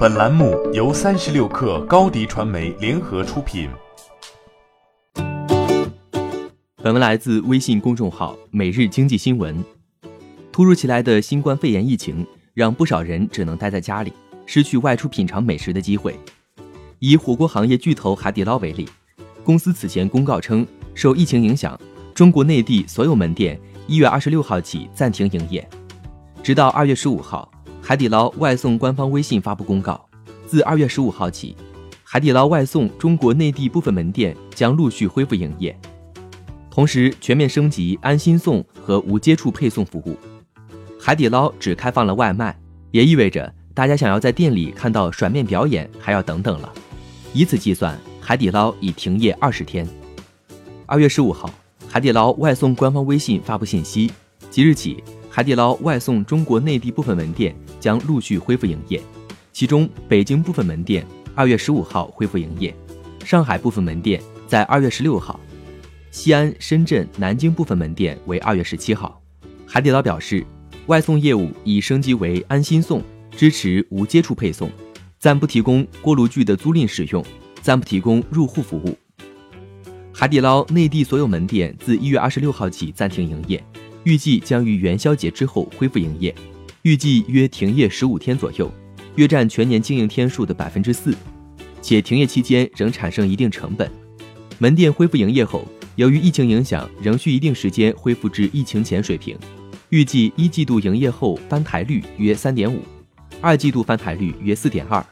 [0.00, 3.68] 本栏目由三十六氪高低传媒联合出品。
[6.76, 9.54] 本文来自微信公众号《每日经济新闻》。
[10.50, 14.10] 突如其来的新冠肺炎疫情让不少人只能待在家里，
[14.46, 16.18] 失去外出品尝美食的机会。
[16.98, 18.88] 以火锅行业巨头海底捞为例，
[19.44, 21.78] 公司此前公告称，受疫情影响，
[22.14, 25.68] 中国内地所有门店一月二十六号起暂停营业，
[26.42, 27.52] 直到二月十五号。
[27.90, 30.00] 海底捞外送官方微信发布公告，
[30.46, 31.56] 自二月十五号起，
[32.04, 35.76] 海底捞外送中国内地部分门店将陆续恢复营业，
[36.70, 40.16] 同时全面升级安心送和无接触配送服务。
[41.00, 42.56] 海底捞只开放了外卖，
[42.92, 46.72] 也意味着大家想要在店里看到甩面表演还要等等了。
[47.32, 49.84] 以此计算，海底捞已停业二十天。
[50.86, 51.50] 二月十五号，
[51.88, 54.12] 海底捞外送官方微信发布信息，
[54.48, 55.02] 即日起。
[55.32, 59.00] 海底捞外送中国内地部分门店将陆续恢复营业，
[59.52, 62.74] 其中北京部分门店二月十五号恢复营业，
[63.24, 65.38] 上海部分门店在二月十六号，
[66.10, 69.22] 西安、深圳、南京部分门店为二月十七号。
[69.64, 70.44] 海底捞表示，
[70.86, 74.68] 外送业务已升级为安心送，支持无接触配送，
[75.20, 77.24] 暂不提供锅炉具的租赁使用，
[77.62, 78.98] 暂不提供入户服务。
[80.12, 83.62] 海底捞内地所有门店自一月二十六号起暂停营业。
[84.04, 86.34] 预计将于元宵节之后恢复营业，
[86.82, 88.72] 预计约停业十五天左右，
[89.16, 91.14] 约占全年经营天数的百分之四，
[91.82, 93.90] 且停业期间仍产生一定成本。
[94.58, 99.38] 门店恢复营业后，由于疫情影响，仍需一定时间恢复至疫情前水平。
[99.90, 102.80] 预计一季度营业后翻台率约三点五，
[103.40, 105.04] 二季度翻台率约四点二，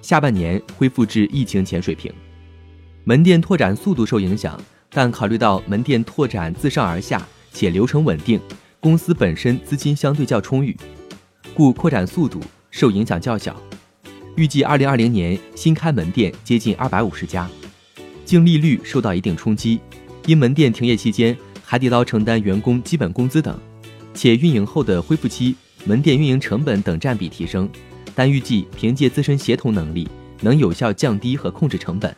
[0.00, 2.12] 下半年恢复至疫情前水平。
[3.04, 7.24] 门店拓展速度受影响，但考虑到门店拓展自上而下。
[7.52, 8.40] 且流程稳定，
[8.80, 10.76] 公司本身资金相对较充裕，
[11.54, 13.60] 故扩展速度受影响较小。
[14.34, 17.48] 预计二零二零年新开门店接近二百五十家，
[18.24, 19.78] 净利率受到一定冲击。
[20.26, 23.58] 因门店停业期间，海底捞承担员工基本工资等，
[24.14, 25.54] 且运营后的恢复期，
[25.84, 27.68] 门店运营成本等占比提升，
[28.14, 30.08] 但预计凭借自身协同能力，
[30.40, 32.16] 能有效降低和控制成本。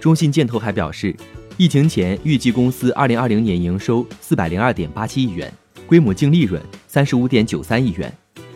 [0.00, 1.14] 中信建投还表示。
[1.60, 5.52] 疫情前预计公司二零二零年营收四百零二点八七亿元，
[5.86, 8.10] 规模净利润三十五点九三亿元，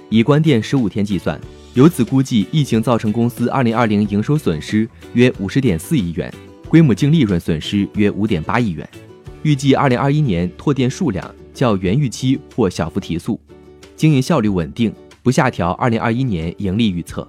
[0.09, 1.39] 以关店十五天计算，
[1.75, 6.33] 由此估计疫情造成公司二零二零营收损失约五十点四亿元，
[6.67, 8.89] 规模净利润损失约五点八亿元。
[9.43, 13.39] 预计二零二一年拓店数量较原预期或小幅提速，
[13.95, 14.91] 经营效率稳定，
[15.23, 17.29] 不下调二零二一年盈利预测。